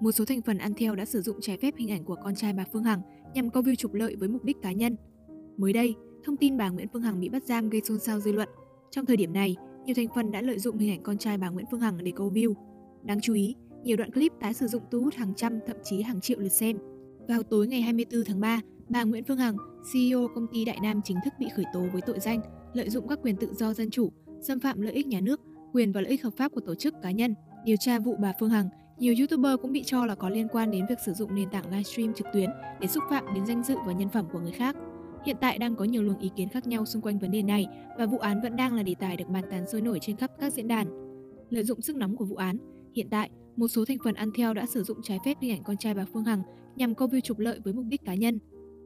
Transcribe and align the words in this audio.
một 0.00 0.12
số 0.12 0.24
thành 0.24 0.42
phần 0.42 0.58
ăn 0.58 0.74
theo 0.74 0.94
đã 0.94 1.04
sử 1.04 1.22
dụng 1.22 1.40
trái 1.40 1.58
phép 1.62 1.74
hình 1.76 1.90
ảnh 1.90 2.04
của 2.04 2.16
con 2.24 2.34
trai 2.34 2.52
bà 2.52 2.64
Phương 2.72 2.84
Hằng 2.84 3.00
nhằm 3.34 3.50
câu 3.50 3.62
view 3.62 3.74
trục 3.74 3.94
lợi 3.94 4.16
với 4.16 4.28
mục 4.28 4.44
đích 4.44 4.56
cá 4.62 4.72
nhân. 4.72 4.96
Mới 5.56 5.72
đây, 5.72 5.94
thông 6.24 6.36
tin 6.36 6.56
bà 6.56 6.68
Nguyễn 6.68 6.88
Phương 6.92 7.02
Hằng 7.02 7.20
bị 7.20 7.28
bắt 7.28 7.44
giam 7.44 7.70
gây 7.70 7.80
xôn 7.84 7.98
xao 7.98 8.20
dư 8.20 8.32
luận. 8.32 8.48
Trong 8.90 9.06
thời 9.06 9.16
điểm 9.16 9.32
này, 9.32 9.56
nhiều 9.84 9.94
thành 9.94 10.08
phần 10.14 10.30
đã 10.30 10.40
lợi 10.40 10.58
dụng 10.58 10.78
hình 10.78 10.90
ảnh 10.90 11.02
con 11.02 11.18
trai 11.18 11.38
bà 11.38 11.48
Nguyễn 11.48 11.66
Phương 11.70 11.80
Hằng 11.80 12.04
để 12.04 12.12
câu 12.16 12.30
view. 12.30 12.54
Đáng 13.02 13.20
chú 13.20 13.34
ý, 13.34 13.54
nhiều 13.82 13.96
đoạn 13.96 14.12
clip 14.12 14.32
tái 14.40 14.54
sử 14.54 14.66
dụng 14.66 14.82
thu 14.90 15.00
hút 15.00 15.14
hàng 15.14 15.34
trăm 15.36 15.58
thậm 15.66 15.76
chí 15.84 16.02
hàng 16.02 16.20
triệu 16.20 16.38
lượt 16.38 16.52
xem. 16.52 16.78
Vào 17.28 17.42
tối 17.42 17.66
ngày 17.66 17.82
24 17.82 18.24
tháng 18.24 18.40
3, 18.40 18.60
bà 18.88 19.04
Nguyễn 19.04 19.24
Phương 19.24 19.38
Hằng, 19.38 19.56
CEO 19.92 20.28
công 20.34 20.46
ty 20.52 20.64
Đại 20.64 20.78
Nam 20.82 21.00
chính 21.04 21.16
thức 21.24 21.34
bị 21.38 21.46
khởi 21.56 21.64
tố 21.72 21.80
với 21.92 22.02
tội 22.02 22.20
danh 22.20 22.40
lợi 22.76 22.90
dụng 22.90 23.08
các 23.08 23.18
quyền 23.22 23.36
tự 23.36 23.54
do 23.54 23.74
dân 23.74 23.90
chủ, 23.90 24.12
xâm 24.40 24.60
phạm 24.60 24.80
lợi 24.80 24.92
ích 24.92 25.06
nhà 25.06 25.20
nước, 25.20 25.40
quyền 25.72 25.92
và 25.92 26.00
lợi 26.00 26.10
ích 26.10 26.22
hợp 26.22 26.32
pháp 26.36 26.52
của 26.52 26.60
tổ 26.60 26.74
chức 26.74 26.94
cá 27.02 27.10
nhân. 27.10 27.34
Điều 27.64 27.76
tra 27.80 27.98
vụ 27.98 28.16
bà 28.20 28.32
Phương 28.40 28.50
Hằng, 28.50 28.68
nhiều 28.98 29.14
YouTuber 29.18 29.52
cũng 29.62 29.72
bị 29.72 29.82
cho 29.82 30.06
là 30.06 30.14
có 30.14 30.28
liên 30.28 30.48
quan 30.48 30.70
đến 30.70 30.86
việc 30.88 31.00
sử 31.06 31.12
dụng 31.12 31.34
nền 31.34 31.50
tảng 31.50 31.70
livestream 31.70 32.14
trực 32.14 32.26
tuyến 32.32 32.50
để 32.80 32.88
xúc 32.88 33.04
phạm 33.10 33.34
đến 33.34 33.46
danh 33.46 33.62
dự 33.62 33.74
và 33.86 33.92
nhân 33.92 34.08
phẩm 34.08 34.26
của 34.32 34.38
người 34.38 34.52
khác. 34.52 34.76
Hiện 35.24 35.36
tại 35.40 35.58
đang 35.58 35.76
có 35.76 35.84
nhiều 35.84 36.02
luồng 36.02 36.18
ý 36.18 36.30
kiến 36.36 36.48
khác 36.48 36.66
nhau 36.66 36.86
xung 36.86 37.02
quanh 37.02 37.18
vấn 37.18 37.30
đề 37.30 37.42
này 37.42 37.66
và 37.98 38.06
vụ 38.06 38.18
án 38.18 38.40
vẫn 38.42 38.56
đang 38.56 38.74
là 38.74 38.82
đề 38.82 38.94
tài 39.00 39.16
được 39.16 39.28
bàn 39.28 39.44
tán 39.50 39.68
sôi 39.68 39.80
nổi 39.80 39.98
trên 40.00 40.16
khắp 40.16 40.30
các 40.40 40.52
diễn 40.52 40.68
đàn. 40.68 40.86
Lợi 41.50 41.64
dụng 41.64 41.80
sức 41.80 41.96
nóng 41.96 42.16
của 42.16 42.24
vụ 42.24 42.36
án, 42.36 42.58
hiện 42.94 43.08
tại 43.10 43.30
một 43.56 43.68
số 43.68 43.84
thành 43.84 43.98
phần 44.04 44.14
ăn 44.14 44.30
theo 44.36 44.54
đã 44.54 44.66
sử 44.66 44.82
dụng 44.82 45.02
trái 45.02 45.18
phép 45.24 45.36
hình 45.40 45.50
ảnh 45.50 45.62
con 45.64 45.76
trai 45.76 45.94
bà 45.94 46.04
Phương 46.12 46.24
Hằng 46.24 46.42
nhằm 46.76 46.94
câu 46.94 47.08
view 47.08 47.20
trục 47.20 47.38
lợi 47.38 47.60
với 47.64 47.72
mục 47.72 47.84
đích 47.88 48.04
cá 48.04 48.14
nhân. 48.14 48.38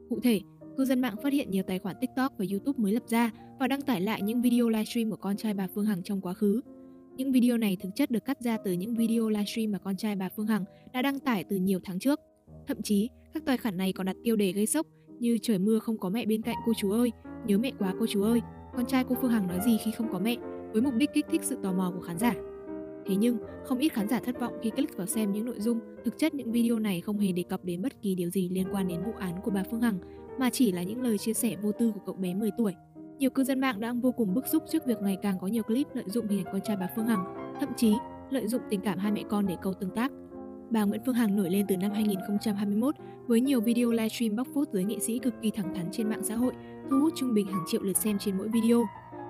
Cụ 0.09 0.19
thể, 0.23 0.41
cư 0.77 0.85
dân 0.85 1.01
mạng 1.01 1.15
phát 1.23 1.33
hiện 1.33 1.51
nhiều 1.51 1.63
tài 1.67 1.79
khoản 1.79 1.95
TikTok 2.01 2.33
và 2.37 2.45
YouTube 2.51 2.83
mới 2.83 2.91
lập 2.91 3.03
ra 3.07 3.31
và 3.59 3.67
đăng 3.67 3.81
tải 3.81 4.01
lại 4.01 4.21
những 4.21 4.41
video 4.41 4.69
livestream 4.69 5.09
của 5.09 5.17
con 5.17 5.37
trai 5.37 5.53
bà 5.53 5.67
Phương 5.75 5.85
Hằng 5.85 6.03
trong 6.03 6.21
quá 6.21 6.33
khứ. 6.33 6.61
Những 7.17 7.31
video 7.31 7.57
này 7.57 7.77
thực 7.79 7.89
chất 7.95 8.11
được 8.11 8.25
cắt 8.25 8.41
ra 8.41 8.57
từ 8.57 8.71
những 8.71 8.95
video 8.95 9.29
livestream 9.29 9.71
mà 9.71 9.77
con 9.77 9.97
trai 9.97 10.15
bà 10.15 10.29
Phương 10.29 10.47
Hằng 10.47 10.65
đã 10.93 11.01
đăng 11.01 11.19
tải 11.19 11.43
từ 11.43 11.55
nhiều 11.55 11.79
tháng 11.83 11.99
trước. 11.99 12.19
Thậm 12.67 12.81
chí, 12.81 13.09
các 13.33 13.45
tài 13.45 13.57
khoản 13.57 13.77
này 13.77 13.93
còn 13.93 14.05
đặt 14.05 14.15
tiêu 14.23 14.35
đề 14.35 14.51
gây 14.51 14.65
sốc 14.65 14.87
như 15.19 15.37
trời 15.41 15.59
mưa 15.59 15.79
không 15.79 15.97
có 15.97 16.09
mẹ 16.09 16.25
bên 16.25 16.41
cạnh 16.41 16.55
cô 16.65 16.73
chú 16.77 16.91
ơi, 16.91 17.11
nhớ 17.47 17.57
mẹ 17.57 17.71
quá 17.79 17.93
cô 17.99 18.05
chú 18.07 18.23
ơi, 18.23 18.41
con 18.75 18.85
trai 18.85 19.03
cô 19.09 19.15
Phương 19.21 19.31
Hằng 19.31 19.47
nói 19.47 19.59
gì 19.65 19.77
khi 19.85 19.91
không 19.91 20.11
có 20.11 20.19
mẹ, 20.19 20.35
với 20.73 20.81
mục 20.81 20.93
đích 20.93 21.09
kích 21.13 21.25
thích 21.31 21.43
sự 21.43 21.57
tò 21.63 21.73
mò 21.73 21.91
của 21.95 22.01
khán 22.01 22.17
giả. 22.17 22.33
Thế 23.05 23.15
nhưng, 23.15 23.37
không 23.65 23.79
ít 23.79 23.93
khán 23.93 24.07
giả 24.07 24.19
thất 24.19 24.39
vọng 24.39 24.53
khi 24.61 24.69
click 24.69 24.97
vào 24.97 25.07
xem 25.07 25.31
những 25.31 25.45
nội 25.45 25.59
dung, 25.59 25.79
thực 26.05 26.17
chất 26.17 26.33
những 26.33 26.51
video 26.51 26.79
này 26.79 27.01
không 27.01 27.19
hề 27.19 27.31
đề 27.31 27.43
cập 27.43 27.65
đến 27.65 27.81
bất 27.81 28.01
kỳ 28.01 28.15
điều 28.15 28.29
gì 28.29 28.49
liên 28.49 28.67
quan 28.71 28.87
đến 28.87 29.03
vụ 29.03 29.11
án 29.19 29.35
của 29.43 29.51
bà 29.51 29.63
Phương 29.71 29.81
Hằng, 29.81 29.99
mà 30.39 30.49
chỉ 30.49 30.71
là 30.71 30.83
những 30.83 31.01
lời 31.01 31.17
chia 31.17 31.33
sẻ 31.33 31.55
vô 31.61 31.71
tư 31.71 31.91
của 31.91 32.01
cậu 32.05 32.15
bé 32.15 32.33
10 32.33 32.49
tuổi. 32.57 32.73
Nhiều 33.21 33.29
cư 33.29 33.43
dân 33.43 33.59
mạng 33.59 33.79
đang 33.79 34.01
vô 34.01 34.11
cùng 34.11 34.33
bức 34.33 34.47
xúc 34.47 34.63
trước 34.71 34.85
việc 34.85 35.01
ngày 35.01 35.17
càng 35.21 35.39
có 35.39 35.47
nhiều 35.47 35.63
clip 35.63 35.87
lợi 35.93 36.05
dụng 36.07 36.27
hình 36.27 36.45
ảnh 36.45 36.53
con 36.53 36.61
trai 36.61 36.77
bà 36.77 36.87
Phương 36.95 37.07
Hằng, 37.07 37.55
thậm 37.59 37.69
chí 37.77 37.93
lợi 38.29 38.47
dụng 38.47 38.61
tình 38.69 38.81
cảm 38.81 38.99
hai 38.99 39.11
mẹ 39.11 39.23
con 39.29 39.47
để 39.47 39.55
câu 39.61 39.73
tương 39.73 39.95
tác. 39.95 40.11
Bà 40.69 40.83
Nguyễn 40.83 41.01
Phương 41.05 41.15
Hằng 41.15 41.35
nổi 41.35 41.49
lên 41.49 41.65
từ 41.67 41.77
năm 41.77 41.91
2021 41.91 42.95
với 43.27 43.41
nhiều 43.41 43.61
video 43.61 43.91
livestream 43.91 44.35
bóc 44.35 44.47
phốt 44.53 44.67
giới 44.71 44.83
nghệ 44.83 44.99
sĩ 44.99 45.19
cực 45.19 45.33
kỳ 45.41 45.51
thẳng 45.51 45.73
thắn 45.75 45.85
trên 45.91 46.09
mạng 46.09 46.23
xã 46.23 46.35
hội, 46.35 46.53
thu 46.89 46.99
hút 46.99 47.13
trung 47.15 47.33
bình 47.33 47.47
hàng 47.47 47.63
triệu 47.67 47.81
lượt 47.81 47.97
xem 47.97 48.17
trên 48.17 48.37
mỗi 48.37 48.47
video. 48.47 48.83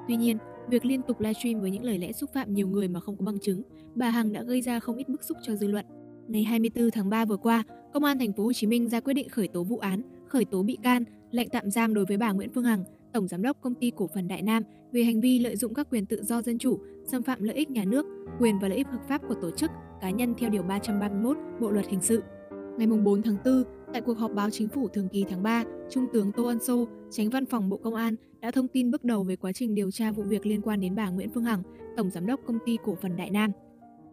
Tuy 0.08 0.16
nhiên, 0.16 0.38
việc 0.70 0.86
liên 0.86 1.02
tục 1.02 1.20
livestream 1.20 1.62
với 1.62 1.72
những 1.72 1.84
lời 1.84 1.98
lẽ 1.98 2.12
xúc 2.12 2.30
phạm 2.34 2.54
nhiều 2.54 2.68
người 2.68 2.88
mà 2.88 3.00
không 3.00 3.18
có 3.18 3.26
bằng 3.26 3.40
chứng, 3.40 3.62
bà 3.96 4.10
Hằng 4.10 4.34
đã 4.34 4.44
gây 4.44 4.62
ra 4.62 4.80
không 4.80 4.98
ít 4.98 5.10
bức 5.10 5.24
xúc 5.24 5.38
cho 5.42 5.56
dư 5.56 5.68
luận. 5.68 5.86
Ngày 6.28 6.44
24 6.44 6.92
tháng 6.92 7.10
3 7.10 7.26
vừa 7.26 7.38
qua, 7.38 7.64
Công 7.94 8.04
an 8.04 8.20
thành 8.20 8.34
phố 8.34 8.44
Hồ 8.44 8.54
Chí 8.54 8.68
Minh 8.68 8.90
ra 8.90 9.00
quyết 9.00 9.14
định 9.14 9.30
khởi 9.30 9.48
tố 9.48 9.64
vụ 9.64 9.78
án, 9.78 10.02
khởi 10.28 10.46
tố 10.46 10.64
bị 10.64 10.78
can, 10.84 11.04
lệnh 11.32 11.50
tạm 11.50 11.72
giam 11.72 11.94
đối 11.94 12.06
với 12.06 12.18
bà 12.18 12.32
Nguyễn 12.32 12.50
Phương 12.54 12.64
Hằng, 12.64 12.84
tổng 13.14 13.28
giám 13.28 13.42
đốc 13.42 13.62
công 13.62 13.76
ty 13.76 13.92
cổ 13.96 14.10
phần 14.14 14.28
Đại 14.28 14.42
Nam 14.42 14.64
về 14.92 15.04
hành 15.04 15.22
vi 15.22 15.40
lợi 15.40 15.56
dụng 15.56 15.74
các 15.74 15.88
quyền 15.90 16.06
tự 16.06 16.24
do 16.24 16.42
dân 16.42 16.58
chủ, 16.58 16.80
xâm 17.06 17.24
phạm 17.24 17.44
lợi 17.44 17.56
ích 17.56 17.70
nhà 17.70 17.84
nước, 17.86 18.06
quyền 18.40 18.60
và 18.60 18.68
lợi 18.68 18.78
ích 18.78 18.88
hợp 18.88 19.02
pháp 19.08 19.22
của 19.28 19.36
tổ 19.42 19.52
chức, 19.52 19.72
cá 20.02 20.10
nhân 20.10 20.34
theo 20.38 20.50
điều 20.50 20.64
331 20.64 21.38
Bộ 21.62 21.72
luật 21.72 21.88
hình 21.88 22.02
sự. 22.02 22.24
Ngày 22.78 22.88
4 22.88 23.22
tháng 23.22 23.38
4, 23.46 23.64
tại 23.94 24.02
cuộc 24.02 24.18
họp 24.18 24.32
báo 24.32 24.50
chính 24.50 24.68
phủ 24.68 24.88
thường 24.88 25.08
kỳ 25.12 25.26
tháng 25.30 25.44
3, 25.44 25.64
Trung 25.90 26.06
tướng 26.14 26.32
Tô 26.32 26.46
Ân 26.46 26.60
Sô, 26.60 26.88
tránh 27.12 27.30
văn 27.30 27.46
phòng 27.46 27.70
Bộ 27.70 27.78
Công 27.78 27.96
an 27.96 28.16
đã 28.40 28.52
thông 28.52 28.68
tin 28.68 28.92
bước 28.92 29.04
đầu 29.04 29.24
về 29.24 29.36
quá 29.36 29.52
trình 29.52 29.76
điều 29.76 29.92
tra 29.92 30.12
vụ 30.12 30.24
việc 30.24 30.46
liên 30.46 30.62
quan 30.62 30.82
đến 30.82 30.96
bà 30.96 31.10
Nguyễn 31.10 31.30
Phương 31.34 31.44
Hằng, 31.44 31.64
tổng 31.98 32.10
giám 32.10 32.26
đốc 32.26 32.40
công 32.48 32.58
ty 32.66 32.78
cổ 32.84 32.96
phần 33.02 33.16
Đại 33.16 33.30
Nam. 33.30 33.52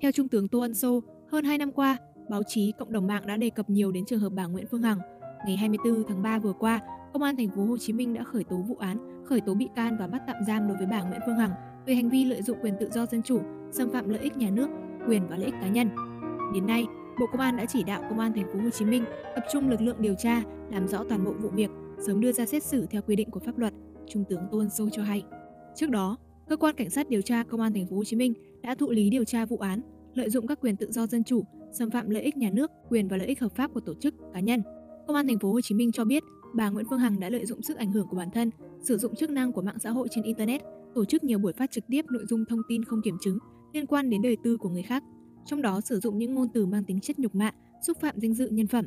Theo 0.00 0.12
Trung 0.12 0.28
tướng 0.28 0.48
Tô 0.48 0.60
Ân 0.60 0.74
Sô, 0.74 1.02
hơn 1.28 1.44
2 1.44 1.58
năm 1.58 1.72
qua, 1.72 1.96
báo 2.30 2.42
chí, 2.42 2.72
cộng 2.78 2.92
đồng 2.92 3.06
mạng 3.06 3.26
đã 3.26 3.36
đề 3.36 3.50
cập 3.50 3.70
nhiều 3.70 3.92
đến 3.92 4.04
trường 4.04 4.20
hợp 4.20 4.32
bà 4.32 4.46
Nguyễn 4.46 4.66
Phương 4.70 4.82
Hằng. 4.82 4.98
Ngày 5.46 5.56
24 5.56 6.04
tháng 6.08 6.22
3 6.22 6.38
vừa 6.38 6.52
qua, 6.52 6.80
Công 7.12 7.22
an 7.22 7.36
thành 7.36 7.48
phố 7.48 7.64
Hồ 7.64 7.78
Chí 7.78 7.92
Minh 7.92 8.14
đã 8.14 8.24
khởi 8.24 8.44
tố 8.44 8.56
vụ 8.56 8.76
án, 8.76 9.24
khởi 9.24 9.40
tố 9.40 9.54
bị 9.54 9.68
can 9.76 9.96
và 9.98 10.06
bắt 10.06 10.22
tạm 10.26 10.36
giam 10.46 10.68
đối 10.68 10.76
với 10.76 10.86
bà 10.86 11.02
Nguyễn 11.02 11.20
Phương 11.26 11.36
Hằng 11.36 11.50
về 11.86 11.94
hành 11.94 12.08
vi 12.08 12.24
lợi 12.24 12.42
dụng 12.42 12.58
quyền 12.62 12.74
tự 12.80 12.90
do 12.90 13.06
dân 13.06 13.22
chủ, 13.22 13.40
xâm 13.70 13.90
phạm 13.90 14.08
lợi 14.08 14.20
ích 14.20 14.36
nhà 14.36 14.50
nước, 14.50 14.68
quyền 15.08 15.28
và 15.28 15.36
lợi 15.36 15.46
ích 15.46 15.54
cá 15.60 15.68
nhân. 15.68 15.88
Đến 16.54 16.66
nay, 16.66 16.86
Bộ 17.20 17.26
Công 17.32 17.40
an 17.40 17.56
đã 17.56 17.64
chỉ 17.64 17.82
đạo 17.82 18.02
Công 18.08 18.18
an 18.18 18.32
thành 18.32 18.46
phố 18.52 18.60
Hồ 18.60 18.70
Chí 18.70 18.84
Minh 18.84 19.04
tập 19.34 19.44
trung 19.52 19.68
lực 19.68 19.80
lượng 19.80 19.96
điều 20.00 20.14
tra, 20.14 20.42
làm 20.70 20.88
rõ 20.88 21.04
toàn 21.08 21.24
bộ 21.24 21.32
vụ 21.32 21.48
việc, 21.48 21.70
sớm 22.06 22.20
đưa 22.20 22.32
ra 22.32 22.46
xét 22.46 22.62
xử 22.62 22.86
theo 22.86 23.02
quy 23.02 23.16
định 23.16 23.30
của 23.30 23.40
pháp 23.40 23.58
luật, 23.58 23.72
Trung 24.08 24.24
tướng 24.28 24.42
Tôn 24.50 24.70
Sô 24.70 24.88
cho 24.88 25.02
hay. 25.02 25.22
Trước 25.74 25.90
đó, 25.90 26.16
cơ 26.48 26.56
quan 26.56 26.74
cảnh 26.74 26.90
sát 26.90 27.08
điều 27.08 27.22
tra 27.22 27.42
Công 27.42 27.60
an 27.60 27.72
thành 27.72 27.86
phố 27.86 27.96
Hồ 27.96 28.04
Chí 28.04 28.16
Minh 28.16 28.34
đã 28.62 28.74
thụ 28.74 28.90
lý 28.90 29.10
điều 29.10 29.24
tra 29.24 29.44
vụ 29.44 29.56
án 29.56 29.80
lợi 30.14 30.30
dụng 30.30 30.46
các 30.46 30.60
quyền 30.60 30.76
tự 30.76 30.92
do 30.92 31.06
dân 31.06 31.24
chủ, 31.24 31.44
xâm 31.72 31.90
phạm 31.90 32.10
lợi 32.10 32.22
ích 32.22 32.36
nhà 32.36 32.50
nước, 32.52 32.70
quyền 32.88 33.08
và 33.08 33.16
lợi 33.16 33.26
ích 33.26 33.40
hợp 33.40 33.52
pháp 33.52 33.74
của 33.74 33.80
tổ 33.80 33.94
chức, 33.94 34.14
cá 34.34 34.40
nhân. 34.40 34.62
Công 35.08 35.16
an 35.16 35.26
thành 35.26 35.38
phố 35.38 35.52
Hồ 35.52 35.60
Chí 35.60 35.74
Minh 35.74 35.92
cho 35.92 36.04
biết, 36.04 36.24
bà 36.54 36.70
Nguyễn 36.70 36.86
Phương 36.90 36.98
Hằng 36.98 37.20
đã 37.20 37.30
lợi 37.30 37.46
dụng 37.46 37.62
sức 37.62 37.76
ảnh 37.76 37.92
hưởng 37.92 38.06
của 38.08 38.16
bản 38.16 38.30
thân, 38.30 38.50
sử 38.82 38.98
dụng 38.98 39.14
chức 39.14 39.30
năng 39.30 39.52
của 39.52 39.62
mạng 39.62 39.78
xã 39.78 39.90
hội 39.90 40.08
trên 40.10 40.24
internet, 40.24 40.62
tổ 40.94 41.04
chức 41.04 41.24
nhiều 41.24 41.38
buổi 41.38 41.52
phát 41.52 41.70
trực 41.70 41.84
tiếp 41.88 42.04
nội 42.10 42.24
dung 42.28 42.44
thông 42.44 42.60
tin 42.68 42.84
không 42.84 43.02
kiểm 43.02 43.16
chứng 43.20 43.38
liên 43.72 43.86
quan 43.86 44.10
đến 44.10 44.22
đời 44.22 44.36
tư 44.44 44.56
của 44.56 44.68
người 44.68 44.82
khác, 44.82 45.04
trong 45.44 45.62
đó 45.62 45.80
sử 45.80 46.00
dụng 46.00 46.18
những 46.18 46.34
ngôn 46.34 46.48
từ 46.54 46.66
mang 46.66 46.84
tính 46.84 47.00
chất 47.00 47.18
nhục 47.18 47.34
mạ, 47.34 47.50
xúc 47.86 47.96
phạm 48.00 48.14
danh 48.18 48.34
dự 48.34 48.48
nhân 48.48 48.66
phẩm. 48.66 48.84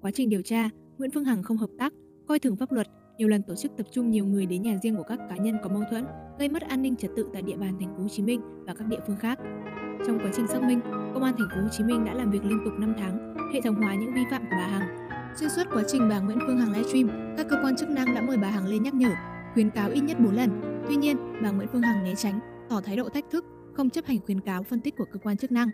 Quá 0.00 0.10
trình 0.10 0.28
điều 0.28 0.42
tra, 0.42 0.70
Nguyễn 0.98 1.10
Phương 1.10 1.24
Hằng 1.24 1.42
không 1.42 1.56
hợp 1.56 1.70
tác, 1.78 1.92
coi 2.28 2.38
thường 2.38 2.56
pháp 2.56 2.72
luật, 2.72 2.86
nhiều 3.18 3.28
lần 3.28 3.42
tổ 3.42 3.54
chức 3.54 3.72
tập 3.76 3.86
trung 3.92 4.10
nhiều 4.10 4.26
người 4.26 4.46
đến 4.46 4.62
nhà 4.62 4.78
riêng 4.82 4.96
của 4.96 5.04
các 5.08 5.18
cá 5.28 5.36
nhân 5.36 5.56
có 5.62 5.68
mâu 5.68 5.82
thuẫn, 5.90 6.04
gây 6.38 6.48
mất 6.48 6.62
an 6.62 6.82
ninh 6.82 6.96
trật 6.96 7.10
tự 7.16 7.26
tại 7.32 7.42
địa 7.42 7.56
bàn 7.56 7.76
thành 7.80 7.94
phố 7.96 8.02
Hồ 8.02 8.08
Chí 8.08 8.22
Minh 8.22 8.40
và 8.66 8.74
các 8.74 8.88
địa 8.88 9.00
phương 9.06 9.16
khác. 9.16 9.38
Trong 10.06 10.18
quá 10.18 10.30
trình 10.36 10.46
xác 10.46 10.62
minh, 10.62 10.80
Công 11.14 11.22
an 11.22 11.34
thành 11.38 11.48
phố 11.54 11.60
Hồ 11.62 11.68
Chí 11.70 11.84
Minh 11.84 12.04
đã 12.04 12.14
làm 12.14 12.30
việc 12.30 12.44
liên 12.44 12.58
tục 12.64 12.74
5 12.78 12.94
tháng, 12.98 13.36
hệ 13.54 13.60
thống 13.60 13.74
hóa 13.74 13.94
những 13.94 14.14
vi 14.14 14.22
phạm 14.30 14.42
của 14.42 14.56
bà 14.58 14.66
Hằng. 14.66 14.99
Xuyên 15.36 15.50
suốt 15.50 15.62
quá 15.72 15.82
trình 15.88 16.08
bà 16.08 16.20
Nguyễn 16.20 16.38
Phương 16.46 16.58
Hằng 16.58 16.72
livestream, 16.72 17.34
các 17.36 17.46
cơ 17.50 17.56
quan 17.62 17.76
chức 17.76 17.88
năng 17.88 18.14
đã 18.14 18.22
mời 18.22 18.36
bà 18.36 18.50
Hằng 18.50 18.66
lên 18.66 18.82
nhắc 18.82 18.94
nhở, 18.94 19.10
khuyến 19.54 19.70
cáo 19.70 19.90
ít 19.90 20.00
nhất 20.00 20.16
4 20.20 20.34
lần. 20.34 20.82
Tuy 20.88 20.96
nhiên, 20.96 21.16
bà 21.42 21.50
Nguyễn 21.50 21.68
Phương 21.72 21.82
Hằng 21.82 22.04
né 22.04 22.14
tránh, 22.14 22.40
tỏ 22.68 22.80
thái 22.80 22.96
độ 22.96 23.08
thách 23.08 23.24
thức, 23.30 23.44
không 23.74 23.90
chấp 23.90 24.06
hành 24.06 24.18
khuyến 24.26 24.40
cáo 24.40 24.62
phân 24.62 24.80
tích 24.80 24.94
của 24.96 25.04
cơ 25.12 25.18
quan 25.18 25.36
chức 25.36 25.52
năng. 25.52 25.68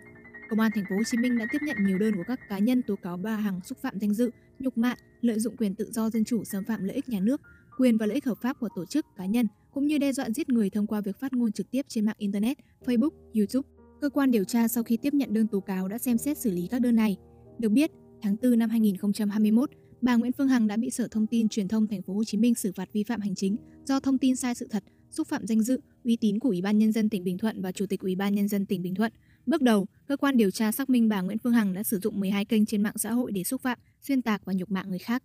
Công 0.51 0.61
an 0.61 0.71
thành 0.75 0.85
phố 0.89 0.97
Hồ 0.97 1.03
Chí 1.07 1.19
Minh 1.19 1.39
đã 1.39 1.47
tiếp 1.53 1.59
nhận 1.63 1.77
nhiều 1.87 1.99
đơn 1.99 2.15
của 2.17 2.23
các 2.27 2.41
cá 2.49 2.59
nhân 2.59 2.83
tố 2.83 2.97
cáo 2.97 3.17
bà 3.17 3.37
Hằng 3.37 3.61
xúc 3.65 3.79
phạm 3.83 3.99
danh 3.99 4.15
dự, 4.15 4.31
nhục 4.59 4.79
mạ, 4.79 4.95
lợi 5.21 5.41
dụng 5.41 5.57
quyền 5.57 5.75
tự 5.75 5.91
do 5.93 6.11
dân 6.11 6.25
chủ 6.25 6.45
xâm 6.45 6.65
phạm 6.65 6.85
lợi 6.85 6.95
ích 6.95 7.09
nhà 7.09 7.21
nước, 7.21 7.41
quyền 7.79 7.99
và 7.99 8.07
lợi 8.07 8.15
ích 8.15 8.25
hợp 8.25 8.39
pháp 8.43 8.57
của 8.61 8.69
tổ 8.77 8.85
chức, 8.85 9.07
cá 9.17 9.27
nhân 9.27 9.47
cũng 9.73 9.87
như 9.87 9.99
đe 9.99 10.13
dọa 10.13 10.31
giết 10.31 10.49
người 10.49 10.71
thông 10.71 10.87
qua 10.87 11.01
việc 11.01 11.21
phát 11.21 11.33
ngôn 11.33 11.53
trực 11.53 11.71
tiếp 11.71 11.83
trên 11.89 12.05
mạng 12.05 12.17
internet, 12.19 12.59
Facebook, 12.87 13.11
YouTube. 13.35 13.69
Cơ 14.01 14.09
quan 14.09 14.31
điều 14.31 14.45
tra 14.45 14.69
sau 14.69 14.83
khi 14.83 14.97
tiếp 14.97 15.15
nhận 15.15 15.35
đơn 15.35 15.47
tố 15.47 15.61
cáo 15.61 15.89
đã 15.89 15.99
xem 15.99 16.19
xét 16.19 16.39
xử 16.39 16.51
lý 16.51 16.69
các 16.71 16.81
đơn 16.81 16.97
này. 16.97 17.17
Được 17.59 17.69
biết, 17.69 17.91
tháng 18.23 18.37
4 18.43 18.59
năm 18.59 18.71
2021, 18.71 19.71
bà 20.01 20.17
Nguyễn 20.17 20.33
Phương 20.33 20.49
Hằng 20.49 20.67
đã 20.67 20.77
bị 20.77 20.91
Sở 20.91 21.09
Thông 21.11 21.27
tin 21.27 21.49
Truyền 21.49 21.69
thông 21.69 21.87
Thành 21.87 22.03
phố 22.03 22.15
Hồ 22.15 22.25
Chí 22.25 22.39
Minh 22.39 22.55
xử 22.55 22.73
phạt 22.73 22.93
vi 22.93 23.05
phạm 23.05 23.21
hành 23.21 23.35
chính 23.35 23.57
do 23.85 24.01
thông 24.01 24.19
tin 24.19 24.37
sai 24.37 24.55
sự 24.55 24.69
thật, 24.71 24.85
xúc 25.11 25.29
phạm 25.29 25.47
danh 25.47 25.63
dự, 25.63 25.81
uy 26.05 26.17
tín 26.17 26.39
của 26.39 26.49
Ủy 26.49 26.63
ban 26.63 26.79
nhân 26.79 26.93
dân 26.93 27.09
tỉnh 27.09 27.25
Bình 27.25 27.39
Thuận 27.39 27.63
và 27.63 27.73
Chủ 27.73 27.87
tịch 27.87 28.01
Ủy 28.01 28.15
ban 28.15 28.35
nhân 28.35 28.49
dân 28.49 28.67
tỉnh 28.67 28.83
Bình 28.83 28.95
Thuận. 28.95 29.13
Bước 29.47 29.63
đầu, 29.63 29.87
cơ 30.09 30.17
quan 30.17 30.37
điều 30.37 30.51
tra 30.51 30.73
xác 30.73 30.91
minh 30.91 31.09
bà 31.09 31.21
Nguyễn 31.21 31.39
Phương 31.39 31.53
Hằng 31.53 31.73
đã 31.73 31.83
sử 31.83 31.99
dụng 31.99 32.21
12 32.21 32.45
kênh 32.45 32.67
trên 32.67 32.83
mạng 32.83 32.99
xã 32.99 33.13
hội 33.13 33.33
để 33.33 33.45
xúc 33.45 33.61
phạm, 33.61 33.79
xuyên 34.03 34.23
tạc 34.23 34.45
và 34.45 34.53
nhục 34.53 34.71
mạ 34.71 34.83
người 34.83 34.99
khác. 34.99 35.23